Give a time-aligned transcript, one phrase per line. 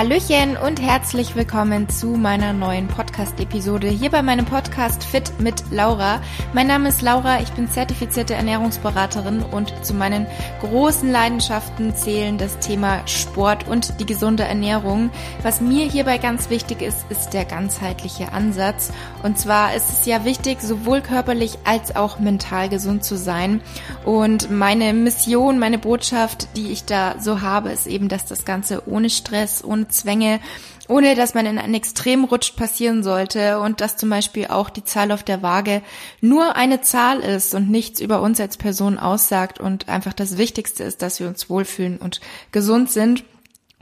[0.00, 6.22] Hallöchen und herzlich willkommen zu meiner neuen Podcast-Episode hier bei meinem Podcast Fit mit Laura.
[6.54, 10.26] Mein Name ist Laura, ich bin zertifizierte Ernährungsberaterin und zu meinen
[10.60, 15.10] großen Leidenschaften zählen das Thema Sport und die gesunde Ernährung.
[15.42, 18.94] Was mir hierbei ganz wichtig ist, ist der ganzheitliche Ansatz.
[19.22, 23.60] Und zwar ist es ja wichtig, sowohl körperlich als auch mental gesund zu sein.
[24.06, 28.88] Und meine Mission, meine Botschaft, die ich da so habe, ist eben, dass das Ganze
[28.88, 30.40] ohne Stress, ohne Zwänge,
[30.88, 34.84] ohne dass man in ein Extrem rutscht, passieren sollte und dass zum Beispiel auch die
[34.84, 35.82] Zahl auf der Waage
[36.20, 40.84] nur eine Zahl ist und nichts über uns als Person aussagt und einfach das Wichtigste
[40.84, 43.24] ist, dass wir uns wohlfühlen und gesund sind.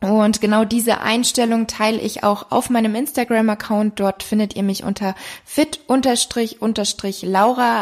[0.01, 3.99] Und genau diese Einstellung teile ich auch auf meinem Instagram-Account.
[3.99, 5.81] Dort findet ihr mich unter fit-laura.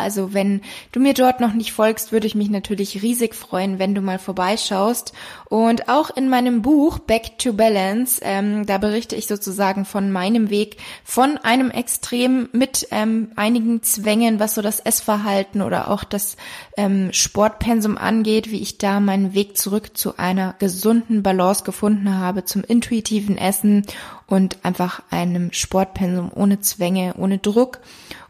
[0.01, 3.95] Also wenn du mir dort noch nicht folgst, würde ich mich natürlich riesig freuen, wenn
[3.95, 5.13] du mal vorbeischaust.
[5.49, 10.51] Und auch in meinem Buch Back to Balance, ähm, da berichte ich sozusagen von meinem
[10.51, 16.37] Weg von einem Extrem mit ähm, einigen Zwängen, was so das Essverhalten oder auch das
[16.77, 22.19] ähm, Sportpensum angeht, wie ich da meinen Weg zurück zu einer gesunden Balance gefunden gefunden
[22.19, 23.85] habe zum intuitiven Essen
[24.27, 27.81] und einfach einem Sportpensum ohne Zwänge, ohne Druck.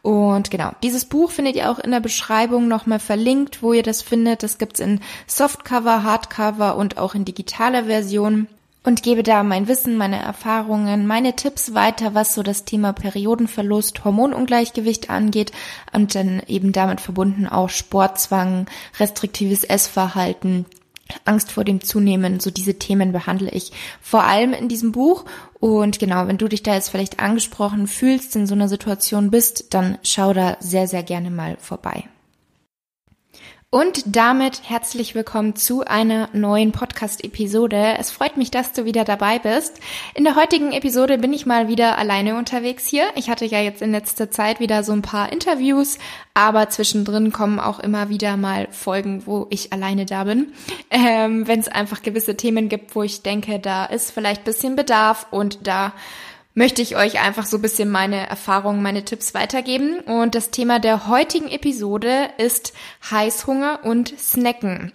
[0.03, 4.03] Und genau, dieses Buch findet ihr auch in der Beschreibung nochmal verlinkt, wo ihr das
[4.03, 4.43] findet.
[4.43, 8.47] Das gibt's in Softcover, Hardcover und auch in digitaler Version
[8.87, 14.05] und gebe da mein Wissen, meine Erfahrungen, meine Tipps weiter, was so das Thema Periodenverlust,
[14.05, 15.51] Hormonungleichgewicht angeht
[15.93, 18.67] und dann eben damit verbunden auch Sportzwang,
[19.01, 20.67] restriktives Essverhalten,
[21.25, 25.25] Angst vor dem Zunehmen, so diese Themen behandle ich vor allem in diesem Buch.
[25.61, 29.75] Und genau, wenn du dich da jetzt vielleicht angesprochen fühlst, in so einer Situation bist,
[29.75, 32.05] dann schau da sehr, sehr gerne mal vorbei.
[33.77, 37.97] Und damit herzlich willkommen zu einer neuen Podcast-Episode.
[37.99, 39.81] Es freut mich, dass du wieder dabei bist.
[40.15, 43.05] In der heutigen Episode bin ich mal wieder alleine unterwegs hier.
[43.17, 45.99] Ich hatte ja jetzt in letzter Zeit wieder so ein paar Interviews,
[46.33, 50.55] aber zwischendrin kommen auch immer wieder mal Folgen, wo ich alleine da bin.
[50.89, 55.27] Ähm, Wenn es einfach gewisse Themen gibt, wo ich denke, da ist vielleicht bisschen Bedarf
[55.31, 55.93] und da
[56.57, 60.01] möchte ich euch einfach so ein bisschen meine Erfahrungen, meine Tipps weitergeben.
[60.01, 62.73] Und das Thema der heutigen Episode ist
[63.09, 64.91] Heißhunger und Snacken.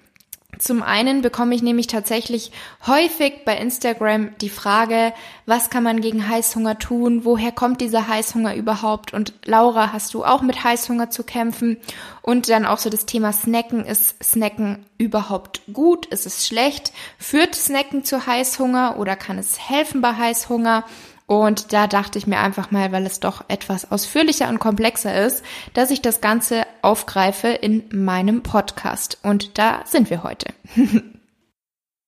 [0.57, 2.51] Zum einen bekomme ich nämlich tatsächlich
[2.85, 5.13] häufig bei Instagram die Frage,
[5.45, 7.25] was kann man gegen Heißhunger tun?
[7.25, 9.13] Woher kommt dieser Heißhunger überhaupt?
[9.13, 11.77] Und Laura, hast du auch mit Heißhunger zu kämpfen?
[12.21, 13.85] Und dann auch so das Thema Snacken.
[13.85, 16.07] Ist Snacken überhaupt gut?
[16.07, 16.91] Ist es schlecht?
[17.17, 20.85] Führt Snacken zu Heißhunger oder kann es helfen bei Heißhunger?
[21.31, 25.45] Und da dachte ich mir einfach mal, weil es doch etwas ausführlicher und komplexer ist,
[25.73, 29.17] dass ich das Ganze aufgreife in meinem Podcast.
[29.23, 30.47] Und da sind wir heute.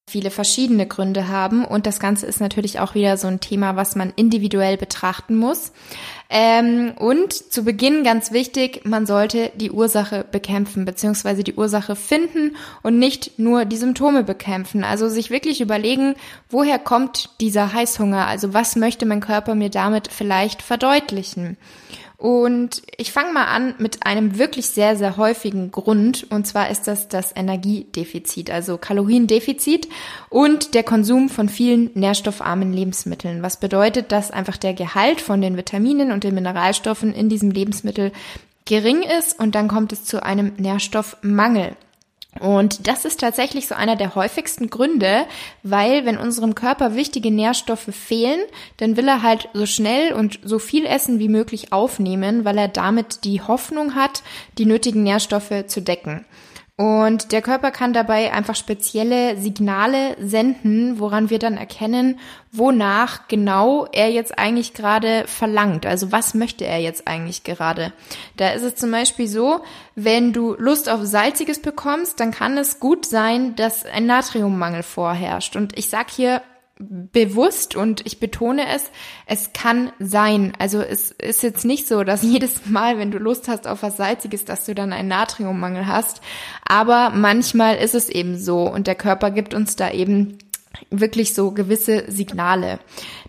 [0.05, 3.95] viele verschiedene Gründe haben und das Ganze ist natürlich auch wieder so ein Thema, was
[3.95, 5.71] man individuell betrachten muss.
[6.29, 12.57] Ähm, und zu Beginn ganz wichtig, man sollte die Ursache bekämpfen, beziehungsweise die Ursache finden
[12.81, 14.83] und nicht nur die Symptome bekämpfen.
[14.83, 16.15] Also sich wirklich überlegen,
[16.49, 18.27] woher kommt dieser Heißhunger?
[18.27, 21.57] Also was möchte mein Körper mir damit vielleicht verdeutlichen?
[22.23, 26.25] Und ich fange mal an mit einem wirklich sehr, sehr häufigen Grund.
[26.29, 29.89] Und zwar ist das das Energiedefizit, also Kaloriendefizit
[30.29, 33.43] und der Konsum von vielen nährstoffarmen Lebensmitteln.
[33.43, 38.13] Was bedeutet, dass einfach der Gehalt von den Vitaminen und den Mineralstoffen in diesem Lebensmittel
[38.63, 41.75] gering ist und dann kommt es zu einem Nährstoffmangel.
[42.39, 45.25] Und das ist tatsächlich so einer der häufigsten Gründe,
[45.61, 48.39] weil wenn unserem Körper wichtige Nährstoffe fehlen,
[48.77, 52.67] dann will er halt so schnell und so viel Essen wie möglich aufnehmen, weil er
[52.67, 54.23] damit die Hoffnung hat,
[54.57, 56.25] die nötigen Nährstoffe zu decken.
[56.83, 62.19] Und der Körper kann dabei einfach spezielle Signale senden, woran wir dann erkennen,
[62.51, 65.85] wonach genau er jetzt eigentlich gerade verlangt.
[65.85, 67.93] Also was möchte er jetzt eigentlich gerade?
[68.35, 69.61] Da ist es zum Beispiel so,
[69.95, 75.55] wenn du Lust auf Salziges bekommst, dann kann es gut sein, dass ein Natriummangel vorherrscht.
[75.55, 76.41] Und ich sag hier
[77.11, 78.89] bewusst und ich betone es,
[79.25, 80.53] es kann sein.
[80.59, 83.97] Also es ist jetzt nicht so, dass jedes Mal, wenn du Lust hast auf was
[83.97, 86.21] Salziges, dass du dann einen Natriummangel hast.
[86.65, 90.37] Aber manchmal ist es eben so und der Körper gibt uns da eben
[90.89, 92.79] wirklich so gewisse Signale.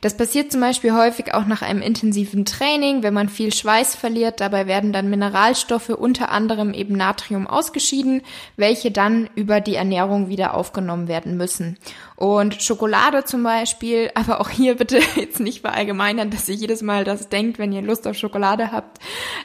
[0.00, 4.40] Das passiert zum Beispiel häufig auch nach einem intensiven Training, wenn man viel Schweiß verliert.
[4.40, 8.22] Dabei werden dann Mineralstoffe, unter anderem eben Natrium, ausgeschieden,
[8.56, 11.78] welche dann über die Ernährung wieder aufgenommen werden müssen.
[12.16, 17.04] Und Schokolade zum Beispiel, aber auch hier bitte jetzt nicht verallgemeinern, dass ihr jedes Mal
[17.04, 18.98] das denkt, wenn ihr Lust auf Schokolade habt.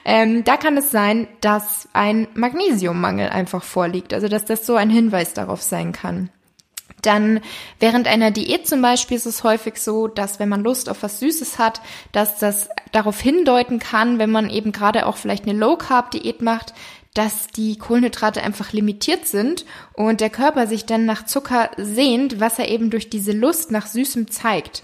[0.06, 4.90] Ähm, da kann es sein, dass ein Magnesiummangel einfach vorliegt, also dass das so ein
[4.90, 6.30] Hinweis darauf sein kann.
[7.02, 7.42] Dann
[7.80, 11.20] während einer Diät zum Beispiel ist es häufig so, dass wenn man Lust auf was
[11.20, 11.82] Süßes hat,
[12.12, 16.42] dass das darauf hindeuten kann, wenn man eben gerade auch vielleicht eine Low Carb Diät
[16.42, 16.74] macht,
[17.14, 22.60] dass die Kohlenhydrate einfach limitiert sind und der Körper sich dann nach Zucker sehnt, was
[22.60, 24.84] er eben durch diese Lust nach Süßem zeigt.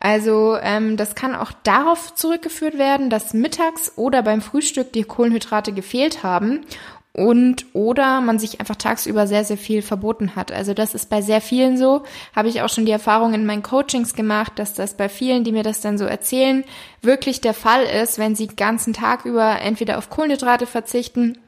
[0.00, 5.72] Also ähm, das kann auch darauf zurückgeführt werden, dass mittags oder beim Frühstück die Kohlenhydrate
[5.72, 6.64] gefehlt haben
[7.12, 10.52] und oder man sich einfach tagsüber sehr, sehr viel verboten hat.
[10.52, 12.04] Also das ist bei sehr vielen so.
[12.34, 15.52] Habe ich auch schon die Erfahrung in meinen Coachings gemacht, dass das bei vielen, die
[15.52, 16.64] mir das dann so erzählen,
[17.02, 21.38] wirklich der Fall ist, wenn sie den ganzen Tag über entweder auf Kohlenhydrate verzichten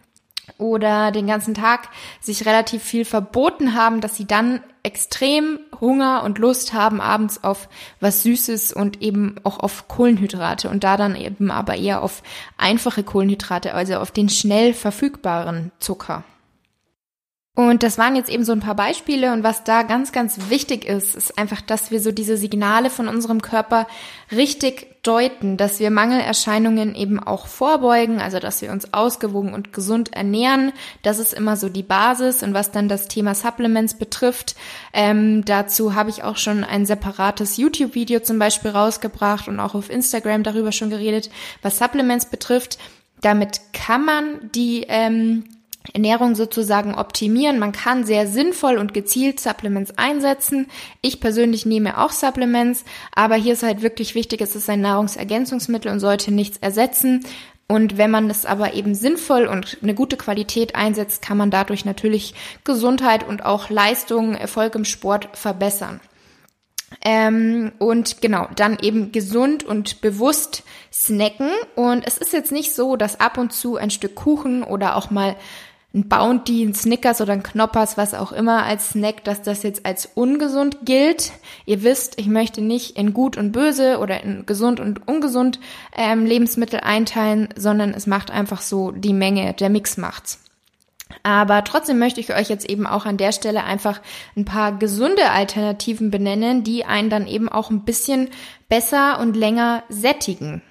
[0.59, 1.89] oder den ganzen Tag
[2.21, 7.69] sich relativ viel verboten haben, dass sie dann extrem Hunger und Lust haben abends auf
[8.01, 12.23] was Süßes und eben auch auf Kohlenhydrate und da dann eben aber eher auf
[12.59, 16.25] einfache Kohlenhydrate, also auf den schnell verfügbaren Zucker.
[17.55, 20.87] Und das waren jetzt eben so ein paar Beispiele und was da ganz, ganz wichtig
[20.87, 23.87] ist, ist einfach, dass wir so diese Signale von unserem Körper
[24.31, 30.15] richtig deuten, dass wir Mangelerscheinungen eben auch vorbeugen, also dass wir uns ausgewogen und gesund
[30.15, 30.73] ernähren.
[31.03, 32.43] Das ist immer so die Basis.
[32.43, 34.57] Und was dann das Thema Supplements betrifft,
[34.95, 39.91] ähm, dazu habe ich auch schon ein separates YouTube-Video zum Beispiel rausgebracht und auch auf
[39.91, 41.29] Instagram darüber schon geredet,
[41.61, 42.79] was Supplements betrifft.
[43.21, 45.45] Damit kann man die ähm,
[45.93, 47.59] Ernährung sozusagen optimieren.
[47.59, 50.69] Man kann sehr sinnvoll und gezielt Supplements einsetzen.
[51.01, 52.85] Ich persönlich nehme auch Supplements,
[53.15, 57.25] aber hier ist halt wirklich wichtig, es ist ein Nahrungsergänzungsmittel und sollte nichts ersetzen.
[57.69, 61.85] Und wenn man es aber eben sinnvoll und eine gute Qualität einsetzt, kann man dadurch
[61.85, 66.01] natürlich Gesundheit und auch Leistung, Erfolg im Sport verbessern.
[67.01, 71.51] Ähm, und genau, dann eben gesund und bewusst snacken.
[71.75, 75.11] Und es ist jetzt nicht so, dass ab und zu ein Stück Kuchen oder auch
[75.11, 75.37] mal
[75.95, 79.85] ein Bounty, ein Snickers oder ein Knoppers, was auch immer als Snack, dass das jetzt
[79.85, 81.33] als ungesund gilt.
[81.67, 85.61] Ihr wisst, ich möchte nicht in gut und böse oder in gesund und ungesund
[85.95, 90.43] ähm, Lebensmittel einteilen, sondern es macht einfach so die Menge, der Mix macht's.
[91.23, 94.01] Aber trotzdem möchte ich euch jetzt eben auch an der Stelle einfach
[94.35, 98.31] ein paar gesunde Alternativen benennen, die einen dann eben auch ein bisschen
[98.71, 100.63] besser und länger sättigen.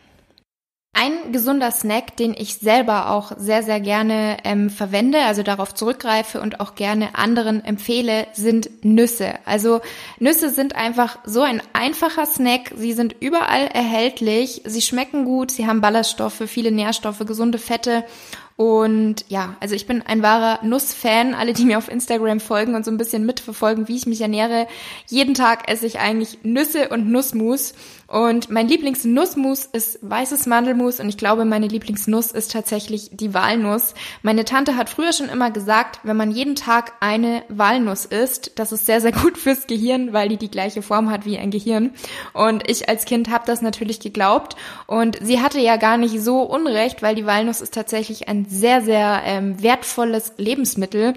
[0.93, 6.41] Ein gesunder Snack, den ich selber auch sehr, sehr gerne ähm, verwende, also darauf zurückgreife
[6.41, 9.35] und auch gerne anderen empfehle, sind Nüsse.
[9.45, 9.79] Also
[10.19, 12.73] Nüsse sind einfach so ein einfacher Snack.
[12.75, 14.63] Sie sind überall erhältlich.
[14.65, 15.51] Sie schmecken gut.
[15.51, 18.03] Sie haben Ballaststoffe, viele Nährstoffe, gesunde Fette
[18.61, 21.33] und ja, also ich bin ein wahrer Nussfan.
[21.33, 24.67] Alle, die mir auf Instagram folgen und so ein bisschen mitverfolgen, wie ich mich ernähre,
[25.07, 27.73] jeden Tag esse ich eigentlich Nüsse und Nussmus.
[28.11, 33.93] Und mein Lieblingsnussmus ist weißes Mandelmus und ich glaube, meine Lieblingsnuss ist tatsächlich die Walnuss.
[34.21, 38.73] Meine Tante hat früher schon immer gesagt, wenn man jeden Tag eine Walnuss isst, das
[38.73, 41.91] ist sehr, sehr gut fürs Gehirn, weil die die gleiche Form hat wie ein Gehirn.
[42.33, 44.57] Und ich als Kind habe das natürlich geglaubt.
[44.87, 48.81] Und sie hatte ja gar nicht so unrecht, weil die Walnuss ist tatsächlich ein sehr,
[48.81, 51.13] sehr ähm, wertvolles Lebensmittel.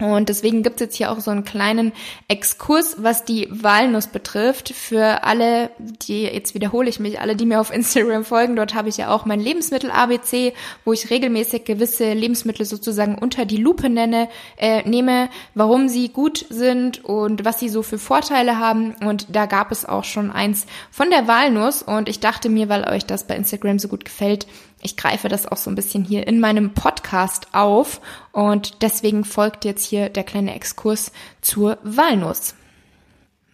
[0.00, 1.92] Und deswegen gibt's jetzt hier auch so einen kleinen
[2.26, 4.70] Exkurs, was die Walnuss betrifft.
[4.70, 8.88] Für alle, die, jetzt wiederhole ich mich, alle, die mir auf Instagram folgen, dort habe
[8.88, 10.52] ich ja auch mein Lebensmittel-ABC,
[10.84, 16.44] wo ich regelmäßig gewisse Lebensmittel sozusagen unter die Lupe nenne, äh, nehme, warum sie gut
[16.50, 18.96] sind und was sie so für Vorteile haben.
[19.00, 21.82] Und da gab es auch schon eins von der Walnuss.
[21.82, 24.48] Und ich dachte mir, weil euch das bei Instagram so gut gefällt,
[24.84, 28.00] ich greife das auch so ein bisschen hier in meinem Podcast auf
[28.32, 31.10] und deswegen folgt jetzt hier der kleine Exkurs
[31.40, 32.54] zur Walnuss.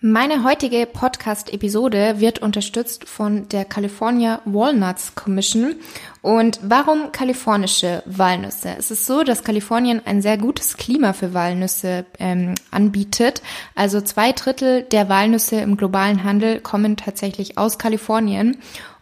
[0.03, 5.77] Meine heutige Podcast-Episode wird unterstützt von der California Walnuts Commission.
[6.23, 8.75] Und warum kalifornische Walnüsse?
[8.79, 13.43] Es ist so, dass Kalifornien ein sehr gutes Klima für Walnüsse ähm, anbietet.
[13.75, 18.57] Also zwei Drittel der Walnüsse im globalen Handel kommen tatsächlich aus Kalifornien.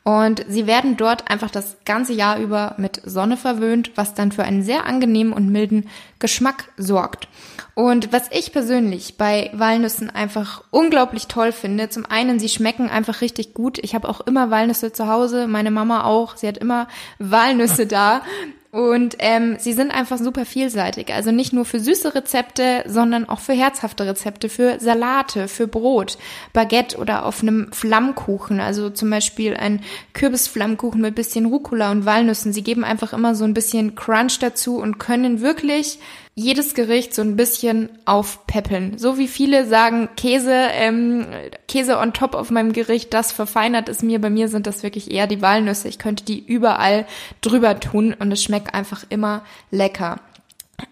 [0.09, 4.43] Und sie werden dort einfach das ganze Jahr über mit Sonne verwöhnt, was dann für
[4.43, 5.87] einen sehr angenehmen und milden
[6.19, 7.29] Geschmack sorgt.
[7.75, 13.21] Und was ich persönlich bei Walnüssen einfach unglaublich toll finde, zum einen, sie schmecken einfach
[13.21, 13.77] richtig gut.
[13.81, 16.89] Ich habe auch immer Walnüsse zu Hause, meine Mama auch, sie hat immer
[17.19, 18.23] Walnüsse da.
[18.71, 21.13] Und ähm, sie sind einfach super vielseitig.
[21.15, 26.19] Also nicht nur für süße Rezepte, sondern auch für herzhafte Rezepte, für Salate, für Brot,
[26.53, 28.61] Baguette oder auf einem Flammkuchen.
[28.61, 29.83] Also zum Beispiel ein
[30.13, 32.53] Kürbisflammkuchen mit bisschen Rucola und Walnüssen.
[32.53, 35.99] Sie geben einfach immer so ein bisschen Crunch dazu und können wirklich
[36.39, 38.97] jedes Gericht so ein bisschen aufpeppeln.
[38.97, 41.27] So wie viele sagen, Käse, ähm,
[41.67, 44.21] Käse on top auf meinem Gericht, das verfeinert es mir.
[44.21, 45.89] Bei mir sind das wirklich eher die Walnüsse.
[45.89, 47.07] Ich könnte die überall
[47.41, 49.43] drüber tun und es schmeckt einfach immer
[49.73, 50.21] lecker.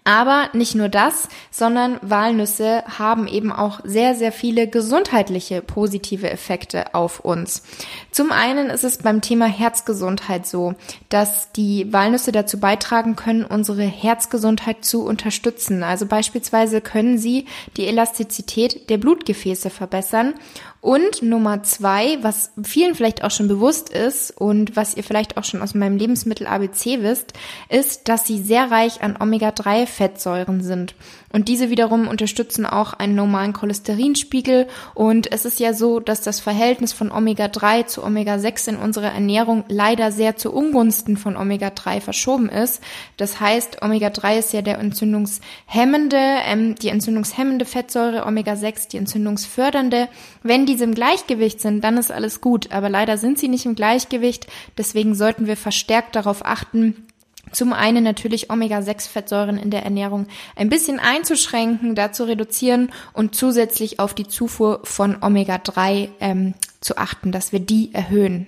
[0.03, 6.93] Aber nicht nur das, sondern Walnüsse haben eben auch sehr, sehr viele gesundheitliche positive Effekte
[6.93, 7.63] auf uns.
[8.11, 10.75] Zum einen ist es beim Thema Herzgesundheit so,
[11.07, 15.83] dass die Walnüsse dazu beitragen können, unsere Herzgesundheit zu unterstützen.
[15.83, 17.45] Also beispielsweise können sie
[17.77, 20.33] die Elastizität der Blutgefäße verbessern
[20.81, 25.43] und Nummer zwei, was vielen vielleicht auch schon bewusst ist und was ihr vielleicht auch
[25.43, 27.33] schon aus meinem Lebensmittel ABC wisst,
[27.69, 30.95] ist, dass sie sehr reich an Omega-3-Fettsäuren sind.
[31.31, 34.67] Und diese wiederum unterstützen auch einen normalen Cholesterinspiegel.
[34.93, 39.65] Und es ist ja so, dass das Verhältnis von Omega-3 zu Omega-6 in unserer Ernährung
[39.67, 42.81] leider sehr zu Ungunsten von Omega-3 verschoben ist.
[43.17, 50.07] Das heißt, Omega-3 ist ja der entzündungshemmende, ähm, die entzündungshemmende Fettsäure, Omega-6 die entzündungsfördernde.
[50.43, 52.71] Wenn diese im Gleichgewicht sind, dann ist alles gut.
[52.71, 54.47] Aber leider sind sie nicht im Gleichgewicht.
[54.77, 57.07] Deswegen sollten wir verstärkt darauf achten,
[57.51, 63.99] zum einen natürlich Omega-6-Fettsäuren in der Ernährung ein bisschen einzuschränken, da zu reduzieren und zusätzlich
[63.99, 68.47] auf die Zufuhr von Omega-3 ähm, zu achten, dass wir die erhöhen.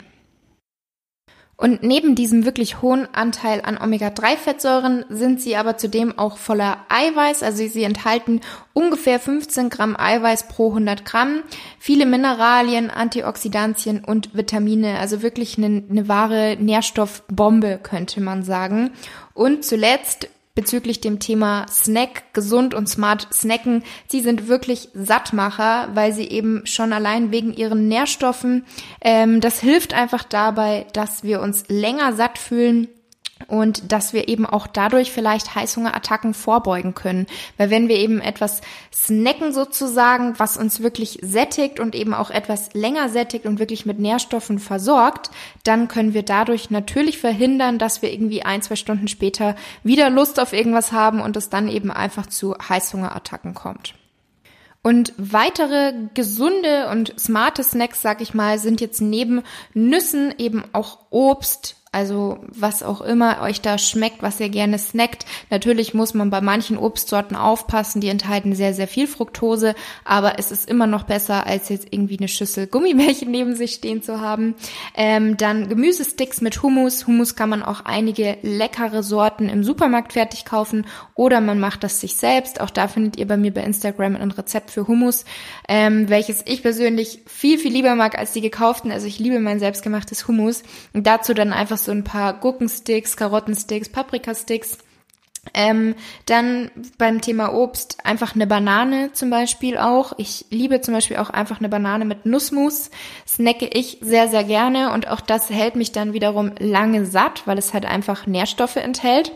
[1.59, 7.43] Und neben diesem wirklich hohen Anteil an Omega-3-Fettsäuren sind sie aber zudem auch voller Eiweiß.
[7.43, 8.39] Also sie enthalten
[8.71, 11.41] ungefähr 15 Gramm Eiweiß pro 100 Gramm,
[11.77, 14.99] viele Mineralien, Antioxidantien und Vitamine.
[14.99, 18.91] Also wirklich eine, eine wahre Nährstoffbombe, könnte man sagen.
[19.33, 23.81] Und zuletzt bezüglich dem Thema Snack, gesund und smart snacken.
[24.09, 28.65] Sie sind wirklich Sattmacher, weil sie eben schon allein wegen ihren Nährstoffen,
[28.99, 32.89] ähm, das hilft einfach dabei, dass wir uns länger satt fühlen
[33.49, 37.27] und dass wir eben auch dadurch vielleicht Heißhungerattacken vorbeugen können.
[37.57, 38.61] Weil wenn wir eben etwas
[38.93, 43.99] snacken sozusagen, was uns wirklich sättigt und eben auch etwas länger sättigt und wirklich mit
[43.99, 45.31] Nährstoffen versorgt,
[45.63, 50.39] dann können wir dadurch natürlich verhindern, dass wir irgendwie ein, zwei Stunden später wieder Lust
[50.39, 53.95] auf irgendwas haben und es dann eben einfach zu Heißhungerattacken kommt.
[54.81, 60.99] Und weitere gesunde und smarte Snacks, sag ich mal, sind jetzt neben Nüssen eben auch
[61.09, 65.25] Obst, also was auch immer euch da schmeckt, was ihr gerne snackt.
[65.49, 69.73] Natürlich muss man bei manchen Obstsorten aufpassen, die enthalten sehr, sehr viel Fructose,
[70.05, 74.03] aber es ist immer noch besser, als jetzt irgendwie eine Schüssel Gummibärchen neben sich stehen
[74.03, 74.53] zu haben.
[74.93, 77.07] Ähm, dann Gemüsesticks mit Hummus.
[77.07, 81.99] Hummus kann man auch einige leckere Sorten im Supermarkt fertig kaufen oder man macht das
[81.99, 82.61] sich selbst.
[82.61, 85.25] Auch da findet ihr bei mir bei Instagram ein Rezept für Hummus,
[85.67, 88.91] ähm, welches ich persönlich viel, viel lieber mag als die gekauften.
[88.91, 90.61] Also ich liebe mein selbstgemachtes Hummus
[90.93, 94.77] und dazu dann einfach so ein paar Gurkensticks, Karottensticks, Paprikasticks.
[95.53, 95.95] Ähm,
[96.25, 100.13] dann beim Thema Obst einfach eine Banane zum Beispiel auch.
[100.17, 102.91] Ich liebe zum Beispiel auch einfach eine Banane mit Nussmus.
[103.27, 107.57] Snacke ich sehr, sehr gerne und auch das hält mich dann wiederum lange satt, weil
[107.57, 109.31] es halt einfach Nährstoffe enthält.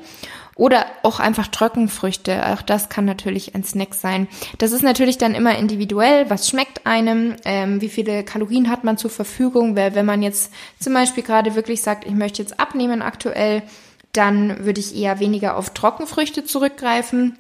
[0.56, 2.46] Oder auch einfach Trockenfrüchte.
[2.54, 4.28] Auch das kann natürlich ein Snack sein.
[4.60, 6.30] Das ist natürlich dann immer individuell.
[6.30, 7.36] Was schmeckt einem?
[7.44, 9.76] Ähm, wie viele Kalorien hat man zur Verfügung?
[9.76, 13.64] Weil wenn man jetzt zum Beispiel gerade wirklich sagt, ich möchte jetzt abnehmen aktuell,
[14.12, 17.38] dann würde ich eher weniger auf Trockenfrüchte zurückgreifen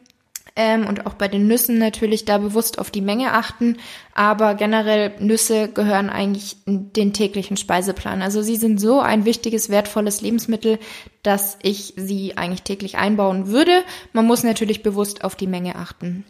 [0.55, 3.77] ähm, und auch bei den Nüssen natürlich da bewusst auf die Menge achten.
[4.13, 8.21] Aber generell Nüsse gehören eigentlich in den täglichen Speiseplan.
[8.21, 10.79] Also sie sind so ein wichtiges, wertvolles Lebensmittel,
[11.23, 13.83] dass ich sie eigentlich täglich einbauen würde.
[14.11, 16.23] Man muss natürlich bewusst auf die Menge achten.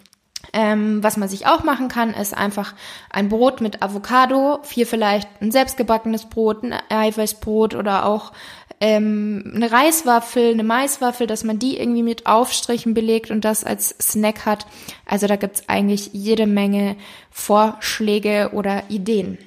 [0.52, 2.74] Ähm, was man sich auch machen kann, ist einfach
[3.10, 8.34] ein Brot mit Avocado, hier vielleicht ein selbstgebackenes Brot, ein Eiweißbrot oder auch
[8.84, 13.96] ähm, eine Reiswaffel, eine Maiswaffel, dass man die irgendwie mit Aufstrichen belegt und das als
[14.02, 14.68] Snack hat.
[15.06, 16.98] Also da gibt's eigentlich jede Menge
[17.32, 19.38] Vorschläge oder Ideen.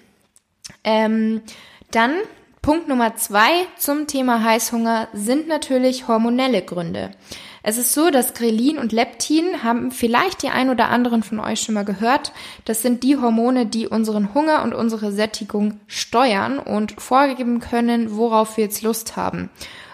[0.85, 1.43] Ähm,
[1.91, 2.15] dann
[2.63, 7.11] Punkt Nummer zwei zum Thema Heißhunger sind natürlich hormonelle Gründe.
[7.69, 11.63] Es ist so, dass Grelin und Leptin haben vielleicht die ein oder anderen von euch
[11.63, 12.31] schon mal gehört.
[12.65, 18.57] Das sind die Hormone, die unseren Hunger und unsere Sättigung steuern und vorgeben können, worauf
[18.57, 19.51] wir jetzt Lust haben.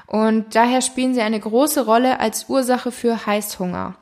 [0.06, 3.94] Und daher spielen sie eine große Rolle als Ursache für Heißhunger.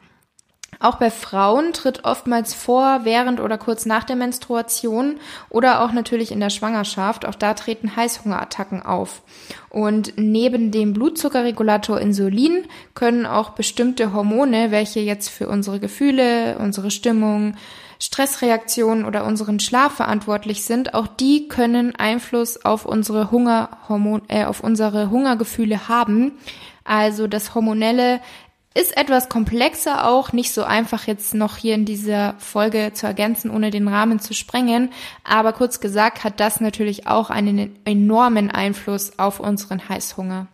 [0.80, 5.20] Auch bei Frauen tritt oftmals vor, während oder kurz nach der Menstruation
[5.50, 7.26] oder auch natürlich in der Schwangerschaft.
[7.26, 9.20] Auch da treten Heißhungerattacken auf.
[9.68, 16.90] Und neben dem Blutzuckerregulator Insulin können auch bestimmte Hormone, welche jetzt für unsere Gefühle, unsere
[16.90, 17.56] Stimmung,
[17.98, 24.64] Stressreaktionen oder unseren Schlaf verantwortlich sind, auch die können Einfluss auf unsere Hungerhormon, äh, auf
[24.64, 26.38] unsere Hungergefühle haben.
[26.84, 28.20] Also das hormonelle
[28.74, 33.50] ist etwas komplexer auch, nicht so einfach jetzt noch hier in dieser Folge zu ergänzen,
[33.50, 34.92] ohne den Rahmen zu sprengen.
[35.24, 40.46] Aber kurz gesagt hat das natürlich auch einen enormen Einfluss auf unseren Heißhunger.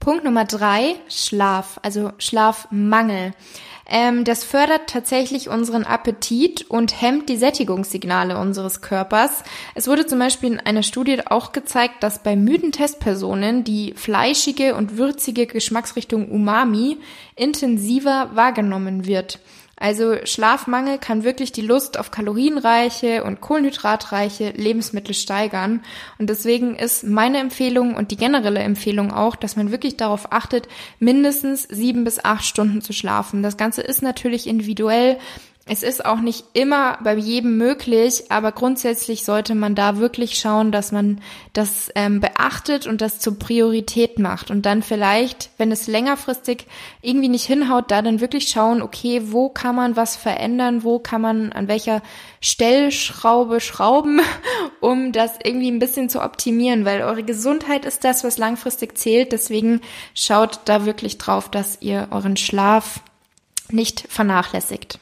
[0.00, 3.32] Punkt Nummer drei, Schlaf, also Schlafmangel.
[3.90, 9.42] Ähm, das fördert tatsächlich unseren Appetit und hemmt die Sättigungssignale unseres Körpers.
[9.74, 14.76] Es wurde zum Beispiel in einer Studie auch gezeigt, dass bei müden Testpersonen die fleischige
[14.76, 16.98] und würzige Geschmacksrichtung Umami
[17.34, 19.40] intensiver wahrgenommen wird.
[19.80, 25.82] Also Schlafmangel kann wirklich die Lust auf kalorienreiche und kohlenhydratreiche Lebensmittel steigern.
[26.18, 30.68] Und deswegen ist meine Empfehlung und die generelle Empfehlung auch, dass man wirklich darauf achtet,
[30.98, 33.42] mindestens sieben bis acht Stunden zu schlafen.
[33.42, 35.16] Das Ganze ist natürlich individuell.
[35.66, 40.72] Es ist auch nicht immer bei jedem möglich, aber grundsätzlich sollte man da wirklich schauen,
[40.72, 41.20] dass man
[41.52, 46.66] das ähm, beachtet und das zur Priorität macht und dann vielleicht, wenn es längerfristig
[47.02, 51.20] irgendwie nicht hinhaut, da dann wirklich schauen, okay, wo kann man was verändern, wo kann
[51.20, 52.02] man an welcher
[52.40, 54.20] Stellschraube schrauben,
[54.80, 59.30] um das irgendwie ein bisschen zu optimieren, weil eure Gesundheit ist das, was langfristig zählt.
[59.30, 59.82] Deswegen
[60.14, 63.02] schaut da wirklich drauf, dass ihr euren Schlaf
[63.68, 64.98] nicht vernachlässigt.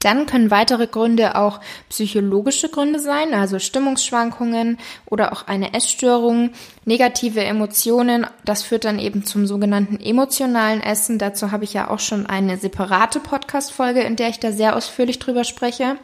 [0.00, 6.50] Dann können weitere Gründe auch psychologische Gründe sein, also Stimmungsschwankungen oder auch eine Essstörung,
[6.86, 8.26] negative Emotionen.
[8.44, 11.18] Das führt dann eben zum sogenannten emotionalen Essen.
[11.18, 15.18] Dazu habe ich ja auch schon eine separate Podcast-Folge, in der ich da sehr ausführlich
[15.18, 15.96] drüber spreche.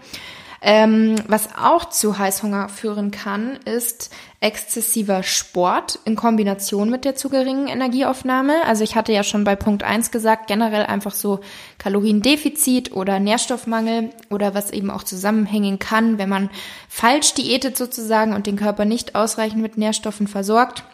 [0.63, 4.11] Ähm, was auch zu Heißhunger führen kann, ist
[4.41, 8.65] exzessiver Sport in Kombination mit der zu geringen Energieaufnahme.
[8.65, 11.41] Also ich hatte ja schon bei Punkt 1 gesagt, generell einfach so
[11.79, 16.51] Kaloriendefizit oder Nährstoffmangel oder was eben auch zusammenhängen kann, wenn man
[16.89, 20.85] falsch diätet sozusagen und den Körper nicht ausreichend mit Nährstoffen versorgt.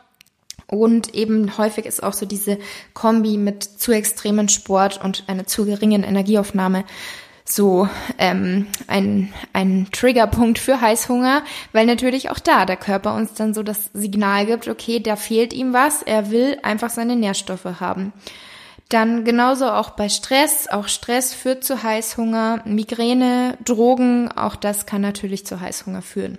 [0.66, 2.59] Und eben häufig ist auch so diese
[2.95, 6.85] Kombi mit zu extremen Sport und einer zu geringen Energieaufnahme
[7.44, 13.54] so ähm, ein, ein Triggerpunkt für Heißhunger, weil natürlich auch da der Körper uns dann
[13.54, 18.12] so das Signal gibt, okay, da fehlt ihm was, er will einfach seine Nährstoffe haben.
[18.88, 25.00] Dann genauso auch bei Stress, auch Stress führt zu Heißhunger, Migräne, Drogen, auch das kann
[25.00, 26.38] natürlich zu Heißhunger führen.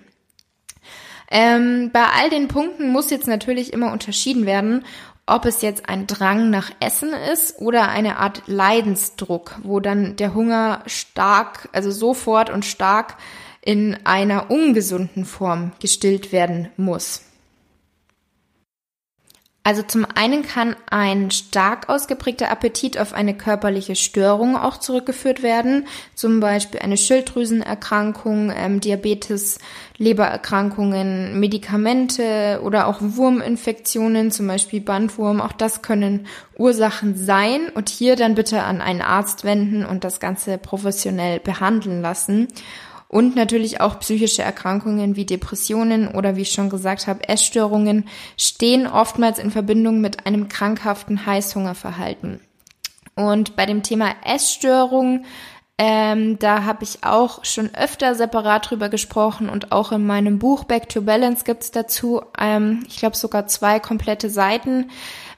[1.32, 4.86] Ähm, bei all den Punkten muss jetzt natürlich immer unterschieden werden,
[5.26, 10.34] ob es jetzt ein Drang nach Essen ist oder eine Art Leidensdruck, wo dann der
[10.34, 13.16] Hunger stark, also sofort und stark
[13.62, 17.22] in einer ungesunden Form gestillt werden muss.
[19.66, 25.88] Also zum einen kann ein stark ausgeprägter Appetit auf eine körperliche Störung auch zurückgeführt werden,
[26.16, 29.60] zum Beispiel eine Schilddrüsenerkrankung, ähm, Diabetes,
[29.98, 35.40] Lebererkrankungen, Medikamente oder auch Wurminfektionen, zum Beispiel Bandwurm.
[35.40, 40.20] Auch das können Ursachen sein und hier dann bitte an einen Arzt wenden und das
[40.20, 42.50] Ganze professionell behandeln lassen.
[43.14, 48.06] Und natürlich auch psychische Erkrankungen wie Depressionen oder wie ich schon gesagt habe, Essstörungen
[48.38, 52.40] stehen oftmals in Verbindung mit einem krankhaften Heißhungerverhalten.
[53.14, 55.26] Und bei dem Thema Essstörung,
[55.78, 60.64] ähm, da habe ich auch schon öfter separat drüber gesprochen und auch in meinem Buch
[60.64, 64.90] Back to Balance gibt's dazu, ähm, ich glaube sogar zwei komplette Seiten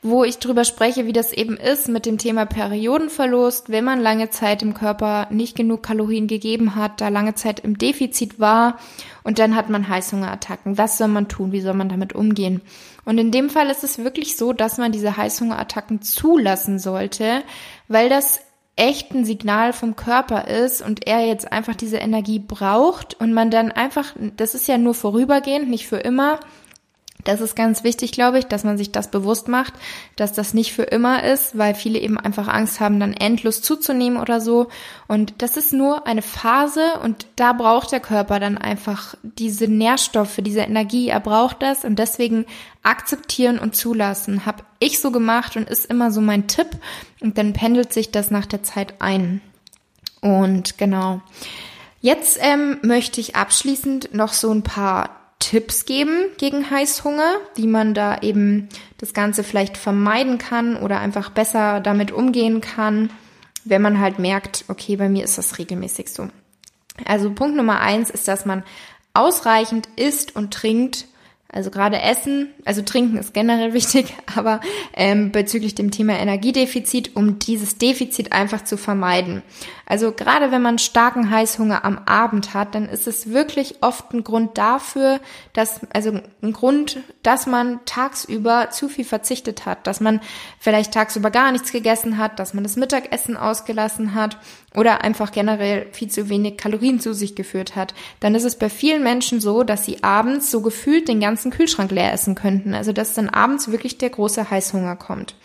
[0.06, 4.30] wo ich drüber spreche, wie das eben ist mit dem Thema Periodenverlust, wenn man lange
[4.30, 8.78] Zeit im Körper nicht genug Kalorien gegeben hat, da lange Zeit im Defizit war
[9.24, 10.78] und dann hat man Heißhungerattacken.
[10.78, 11.52] Was soll man tun?
[11.52, 12.62] Wie soll man damit umgehen?
[13.04, 17.42] Und in dem Fall ist es wirklich so, dass man diese Heißhungerattacken zulassen sollte,
[17.88, 18.42] weil das
[18.76, 23.50] echt ein Signal vom Körper ist und er jetzt einfach diese Energie braucht und man
[23.50, 26.40] dann einfach, das ist ja nur vorübergehend, nicht für immer,
[27.26, 29.74] das ist ganz wichtig, glaube ich, dass man sich das bewusst macht,
[30.16, 34.22] dass das nicht für immer ist, weil viele eben einfach Angst haben, dann endlos zuzunehmen
[34.22, 34.68] oder so.
[35.08, 40.38] Und das ist nur eine Phase und da braucht der Körper dann einfach diese Nährstoffe,
[40.38, 41.10] diese Energie.
[41.10, 42.46] Er braucht das und deswegen
[42.84, 44.46] akzeptieren und zulassen.
[44.46, 46.70] Hab ich so gemacht und ist immer so mein Tipp.
[47.22, 49.42] Und dann pendelt sich das nach der Zeit ein.
[50.22, 51.22] Und genau.
[52.02, 57.94] Jetzt ähm, möchte ich abschließend noch so ein paar Tipps geben gegen Heißhunger, wie man
[57.94, 63.10] da eben das Ganze vielleicht vermeiden kann oder einfach besser damit umgehen kann,
[63.64, 66.30] wenn man halt merkt, okay, bei mir ist das regelmäßig so.
[67.06, 68.64] Also Punkt Nummer eins ist, dass man
[69.14, 71.08] ausreichend isst und trinkt,
[71.50, 74.60] also gerade Essen, also Trinken ist generell wichtig, aber
[74.94, 79.42] ähm, bezüglich dem Thema Energiedefizit, um dieses Defizit einfach zu vermeiden.
[79.86, 84.24] Also gerade wenn man starken Heißhunger am Abend hat, dann ist es wirklich oft ein
[84.24, 85.20] Grund dafür,
[85.54, 90.22] dass, also ein Grund, dass man tagsüber zu viel verzichtet hat, dass man
[90.60, 94.38] vielleicht tagsüber gar nichts gegessen hat, dass man das Mittagessen ausgelassen hat
[94.76, 97.94] oder einfach generell viel zu wenig Kalorien zu sich geführt hat.
[98.20, 101.92] Dann ist es bei vielen Menschen so, dass sie abends so gefühlt den ganzen Kühlschrank
[101.92, 102.74] leer essen könnten.
[102.74, 105.36] Also dass dann abends wirklich der große Heißhunger kommt.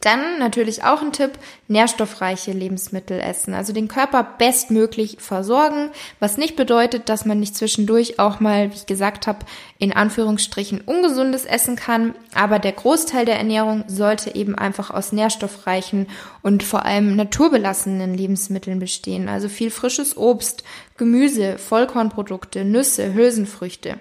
[0.00, 1.32] Dann natürlich auch ein Tipp,
[1.68, 8.18] nährstoffreiche Lebensmittel essen, also den Körper bestmöglich versorgen, was nicht bedeutet, dass man nicht zwischendurch
[8.18, 9.40] auch mal, wie ich gesagt habe,
[9.78, 16.06] in Anführungsstrichen ungesundes essen kann, aber der Großteil der Ernährung sollte eben einfach aus nährstoffreichen
[16.40, 20.64] und vor allem naturbelassenen Lebensmitteln bestehen, also viel frisches Obst,
[20.96, 23.98] Gemüse, Vollkornprodukte, Nüsse, Hülsenfrüchte.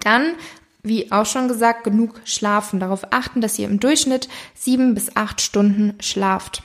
[0.00, 0.34] Dann
[0.84, 2.78] wie auch schon gesagt, genug schlafen.
[2.78, 6.62] Darauf achten, dass ihr im Durchschnitt sieben bis acht Stunden schlaft.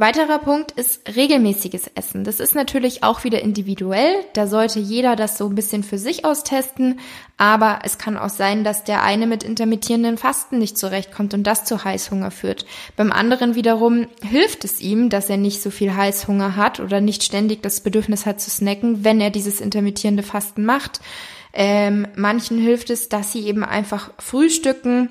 [0.00, 2.22] Weiterer Punkt ist regelmäßiges Essen.
[2.22, 4.14] Das ist natürlich auch wieder individuell.
[4.32, 7.00] Da sollte jeder das so ein bisschen für sich austesten.
[7.36, 11.64] Aber es kann auch sein, dass der eine mit intermittierenden Fasten nicht zurechtkommt und das
[11.64, 12.64] zu Heißhunger führt.
[12.94, 17.24] Beim anderen wiederum hilft es ihm, dass er nicht so viel Heißhunger hat oder nicht
[17.24, 21.00] ständig das Bedürfnis hat zu snacken, wenn er dieses intermittierende Fasten macht.
[21.52, 25.10] Ähm, manchen hilft es, dass sie eben einfach frühstücken,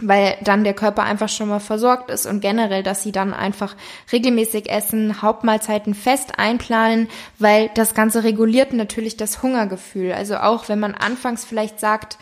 [0.00, 3.74] weil dann der Körper einfach schon mal versorgt ist und generell, dass sie dann einfach
[4.12, 10.12] regelmäßig essen, Hauptmahlzeiten fest einplanen, weil das Ganze reguliert natürlich das Hungergefühl.
[10.12, 12.18] Also auch wenn man anfangs vielleicht sagt,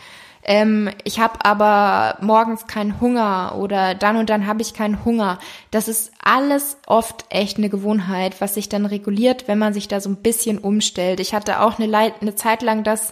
[0.47, 5.39] ähm, ich habe aber morgens keinen Hunger oder dann und dann habe ich keinen Hunger.
[5.71, 9.99] Das ist alles oft echt eine Gewohnheit, was sich dann reguliert, wenn man sich da
[9.99, 11.19] so ein bisschen umstellt.
[11.19, 13.11] Ich hatte auch eine, Le eine Zeit lang das,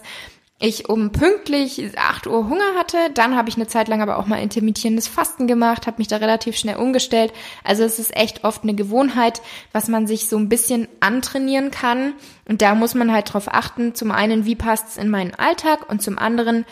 [0.58, 2.96] ich um pünktlich 8 Uhr Hunger hatte.
[3.12, 6.16] Dann habe ich eine Zeit lang aber auch mal intermittierendes Fasten gemacht, habe mich da
[6.16, 7.34] relativ schnell umgestellt.
[7.62, 12.14] Also es ist echt oft eine Gewohnheit, was man sich so ein bisschen antrainieren kann.
[12.48, 15.90] Und da muss man halt drauf achten, zum einen, wie passt es in meinen Alltag
[15.90, 16.64] und zum anderen,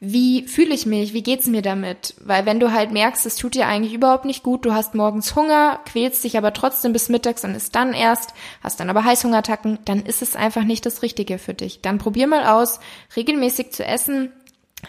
[0.00, 2.14] wie fühle ich mich, wie geht's mir damit?
[2.20, 5.34] Weil wenn du halt merkst, es tut dir eigentlich überhaupt nicht gut, du hast morgens
[5.34, 8.32] Hunger, quälst dich aber trotzdem bis mittags und isst dann erst,
[8.62, 11.80] hast dann aber Heißhungerattacken, dann ist es einfach nicht das Richtige für dich.
[11.80, 12.78] Dann probier mal aus,
[13.16, 14.32] regelmäßig zu essen,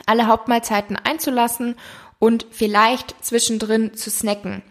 [0.05, 1.75] alle Hauptmahlzeiten einzulassen
[2.19, 4.61] und vielleicht zwischendrin zu snacken.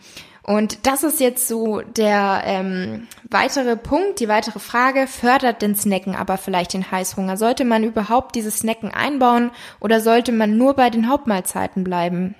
[0.48, 6.14] Und das ist jetzt so der ähm, weitere Punkt, die weitere Frage, fördert den Snacken
[6.14, 7.36] aber vielleicht den Heißhunger?
[7.36, 12.34] Sollte man überhaupt dieses Snacken einbauen oder sollte man nur bei den Hauptmahlzeiten bleiben?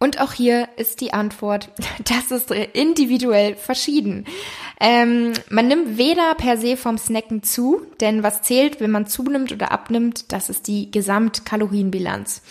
[0.00, 1.70] Und auch hier ist die Antwort,
[2.04, 4.26] das ist individuell verschieden.
[4.80, 9.52] Ähm, man nimmt weder per se vom Snacken zu, denn was zählt, wenn man zunimmt
[9.52, 12.42] oder abnimmt, das ist die Gesamtkalorienbilanz.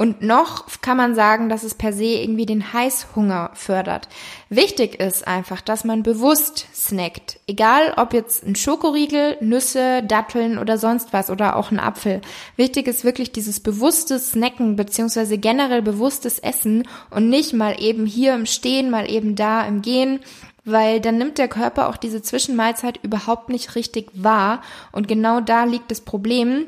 [0.00, 4.08] Und noch kann man sagen, dass es per se irgendwie den Heißhunger fördert.
[4.48, 7.38] Wichtig ist einfach, dass man bewusst snackt.
[7.46, 12.22] Egal ob jetzt ein Schokoriegel, Nüsse, Datteln oder sonst was oder auch ein Apfel.
[12.56, 18.34] Wichtig ist wirklich dieses bewusste Snacken beziehungsweise generell bewusstes Essen und nicht mal eben hier
[18.34, 20.20] im Stehen, mal eben da im Gehen
[20.64, 24.62] weil dann nimmt der Körper auch diese Zwischenmahlzeit überhaupt nicht richtig wahr.
[24.92, 26.66] Und genau da liegt das Problem,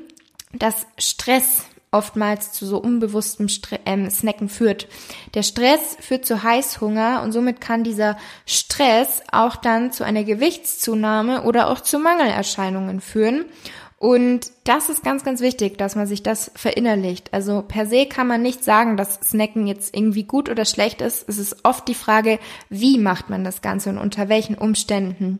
[0.54, 4.88] dass Stress oftmals zu so unbewusstem Stre ähm, Snacken führt.
[5.34, 11.42] Der Stress führt zu Heißhunger und somit kann dieser Stress auch dann zu einer Gewichtszunahme
[11.42, 13.44] oder auch zu Mangelerscheinungen führen.
[13.98, 17.32] Und das ist ganz, ganz wichtig, dass man sich das verinnerlicht.
[17.32, 21.28] Also per se kann man nicht sagen, dass Snacken jetzt irgendwie gut oder schlecht ist.
[21.28, 25.38] Es ist oft die Frage, wie macht man das Ganze und unter welchen Umständen.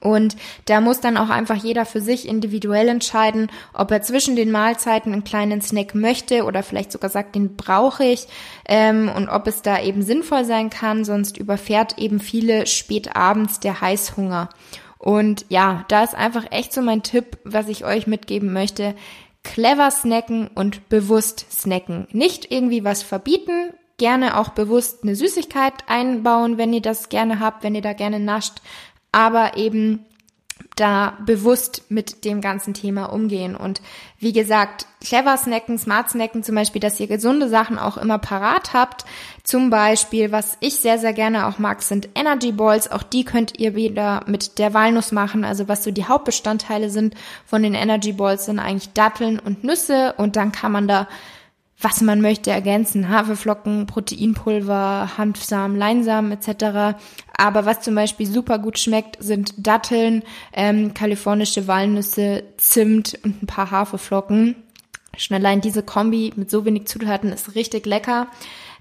[0.00, 4.50] Und da muss dann auch einfach jeder für sich individuell entscheiden, ob er zwischen den
[4.50, 8.26] Mahlzeiten einen kleinen Snack möchte oder vielleicht sogar sagt, den brauche ich
[8.68, 13.60] ähm, und ob es da eben sinnvoll sein kann, sonst überfährt eben viele spät abends
[13.60, 14.48] der Heißhunger.
[14.98, 18.94] Und ja, da ist einfach echt so mein Tipp, was ich euch mitgeben möchte.
[19.42, 22.08] Clever snacken und bewusst snacken.
[22.10, 27.62] Nicht irgendwie was verbieten, gerne auch bewusst eine Süßigkeit einbauen, wenn ihr das gerne habt,
[27.62, 28.62] wenn ihr da gerne nascht,
[29.14, 30.04] aber eben
[30.76, 33.54] da bewusst mit dem ganzen Thema umgehen.
[33.54, 33.80] Und
[34.18, 38.72] wie gesagt, clever snacken, smart snacken zum Beispiel, dass ihr gesunde Sachen auch immer parat
[38.72, 39.04] habt.
[39.44, 42.90] Zum Beispiel, was ich sehr, sehr gerne auch mag, sind Energy Balls.
[42.90, 45.44] Auch die könnt ihr wieder mit der Walnuss machen.
[45.44, 47.14] Also was so die Hauptbestandteile sind
[47.46, 50.14] von den Energy Balls sind eigentlich Datteln und Nüsse.
[50.16, 51.06] Und dann kann man da
[51.80, 53.08] was man möchte ergänzen.
[53.08, 56.96] Haferflocken, Proteinpulver, Hanfsamen, Leinsamen etc.
[57.36, 63.46] Aber was zum Beispiel super gut schmeckt, sind Datteln, ähm, kalifornische Walnüsse, Zimt und ein
[63.46, 64.56] paar Haferflocken.
[65.16, 68.28] Schon allein diese Kombi mit so wenig Zutaten ist richtig lecker.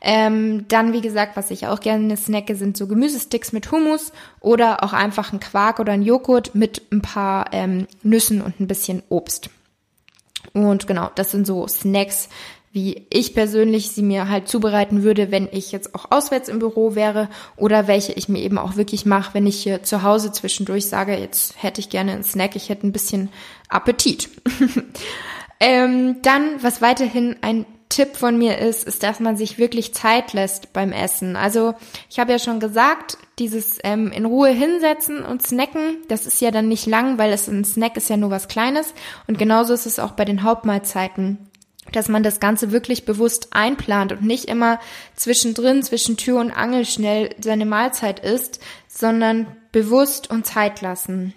[0.06, 4.84] Ähm, dann, wie gesagt, was ich auch gerne snacke, sind so Gemüsesticks mit Hummus oder
[4.84, 9.02] auch einfach ein Quark oder ein Joghurt mit ein paar ähm, Nüssen und ein bisschen
[9.08, 9.50] Obst.
[10.52, 12.28] Und genau, das sind so Snacks,
[12.74, 16.96] wie ich persönlich sie mir halt zubereiten würde, wenn ich jetzt auch auswärts im Büro
[16.96, 20.88] wäre oder welche ich mir eben auch wirklich mache, wenn ich hier zu Hause zwischendurch
[20.88, 23.30] sage, jetzt hätte ich gerne einen Snack, ich hätte ein bisschen
[23.70, 24.28] Appetit.
[25.60, 30.34] ähm, dann, was weiterhin ein Tipp von mir ist, ist, dass man sich wirklich Zeit
[30.34, 31.36] lässt beim Essen.
[31.36, 31.76] Also
[32.10, 36.50] ich habe ja schon gesagt, dieses ähm, in Ruhe hinsetzen und snacken, das ist ja
[36.50, 38.96] dann nicht lang, weil es ein Snack ist ja nur was Kleines.
[39.28, 41.38] Und genauso ist es auch bei den Hauptmahlzeiten
[41.92, 44.80] dass man das Ganze wirklich bewusst einplant und nicht immer
[45.16, 51.34] zwischendrin, zwischen Tür und Angel schnell seine Mahlzeit isst, sondern bewusst und Zeit lassen.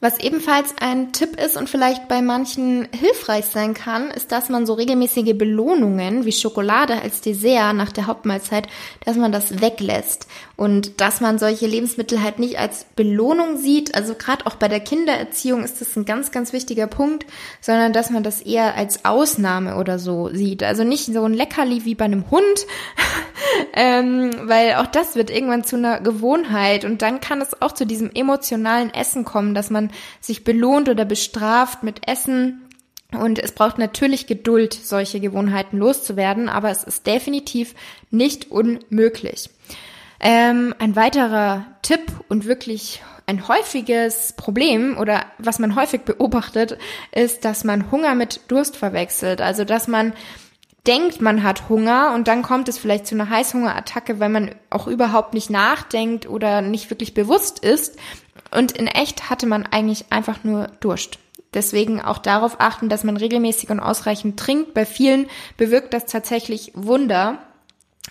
[0.00, 4.64] Was ebenfalls ein Tipp ist und vielleicht bei manchen hilfreich sein kann, ist, dass man
[4.64, 8.68] so regelmäßige Belohnungen wie Schokolade als Dessert nach der Hauptmahlzeit,
[9.04, 13.96] dass man das weglässt und dass man solche Lebensmittel halt nicht als Belohnung sieht.
[13.96, 17.26] Also gerade auch bei der Kindererziehung ist das ein ganz, ganz wichtiger Punkt,
[17.60, 20.62] sondern dass man das eher als Ausnahme oder so sieht.
[20.62, 22.66] Also nicht so ein Leckerli wie bei einem Hund,
[23.72, 27.84] ähm, weil auch das wird irgendwann zu einer Gewohnheit und dann kann es auch zu
[27.84, 29.70] diesem emotionalen Essen kommen, dass
[30.20, 32.62] sich belohnt oder bestraft mit Essen.
[33.12, 37.74] Und es braucht natürlich Geduld, solche Gewohnheiten loszuwerden, aber es ist definitiv
[38.10, 39.50] nicht unmöglich.
[40.20, 46.78] Ähm, ein weiterer Tipp und wirklich ein häufiges Problem oder was man häufig beobachtet,
[47.12, 49.40] ist, dass man Hunger mit Durst verwechselt.
[49.40, 50.14] Also, dass man
[50.86, 54.86] denkt, man hat Hunger und dann kommt es vielleicht zu einer Heißhungerattacke, weil man auch
[54.86, 57.98] überhaupt nicht nachdenkt oder nicht wirklich bewusst ist.
[58.50, 61.18] Und in echt hatte man eigentlich einfach nur Durst.
[61.54, 64.74] Deswegen auch darauf achten, dass man regelmäßig und ausreichend trinkt.
[64.74, 67.38] Bei vielen bewirkt das tatsächlich Wunder.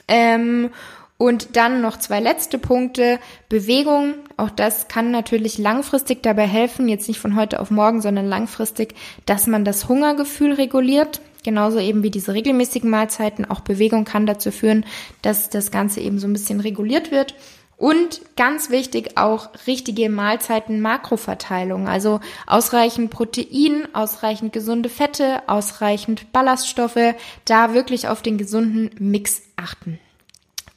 [0.07, 0.71] Ähm,
[1.17, 3.19] und dann noch zwei letzte Punkte.
[3.49, 8.27] Bewegung, auch das kann natürlich langfristig dabei helfen, jetzt nicht von heute auf morgen, sondern
[8.27, 8.93] langfristig,
[9.25, 11.21] dass man das Hungergefühl reguliert.
[11.47, 13.49] Genauso eben wie diese regelmäßigen Mahlzeiten.
[13.49, 14.85] Auch Bewegung kann dazu führen,
[15.21, 17.35] dass das Ganze eben so ein bisschen reguliert wird.
[17.77, 27.15] Und ganz wichtig auch richtige Mahlzeiten Makroverteilung, also ausreichend Protein, ausreichend gesunde Fette, ausreichend Ballaststoffe,
[27.45, 29.99] da wirklich auf den gesunden Mix achten.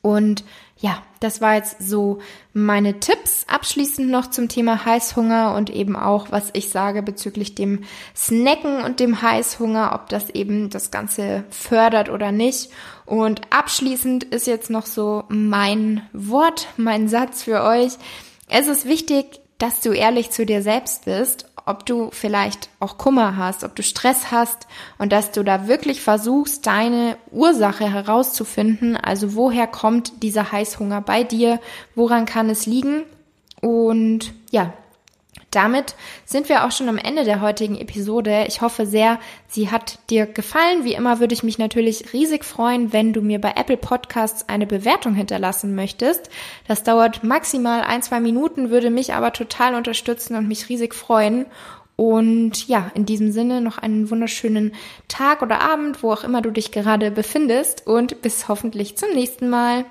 [0.02, 0.44] Und
[0.81, 2.21] ja, das war jetzt so
[2.55, 3.45] meine Tipps.
[3.47, 7.85] Abschließend noch zum Thema Heißhunger und eben auch, was ich sage bezüglich dem
[8.16, 12.71] Snacken und dem Heißhunger, ob das eben das Ganze fördert oder nicht.
[13.05, 17.93] Und abschließend ist jetzt noch so mein Wort, mein Satz für euch.
[18.49, 23.37] Es ist wichtig, dass du ehrlich zu dir selbst bist ob du vielleicht auch Kummer
[23.37, 24.66] hast, ob du Stress hast
[24.99, 28.96] und dass du da wirklich versuchst, deine Ursache herauszufinden.
[28.96, 31.61] Also woher kommt dieser Heißhunger bei dir?
[31.94, 33.03] Woran kann es liegen?
[33.61, 34.73] Und ja,
[35.51, 38.45] damit sind wir auch schon am Ende der heutigen Episode.
[38.47, 40.85] Ich hoffe sehr, sie hat dir gefallen.
[40.85, 44.67] Wie immer würde ich mich natürlich riesig freuen, wenn du mir bei Apple Podcasts eine
[44.67, 46.31] Bewertung hinterlassen möchtest.
[46.69, 51.47] Das dauert maximal ein, zwei Minuten, würde mich aber total unterstützen und mich riesig freuen.
[51.97, 54.73] Und ja, in diesem Sinne noch einen wunderschönen
[55.09, 59.51] Tag oder Abend, wo auch immer du dich gerade befindest und bis hoffentlich zum nächsten
[59.51, 59.85] Mal.